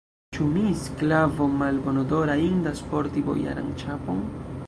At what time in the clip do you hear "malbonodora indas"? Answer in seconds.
1.59-2.83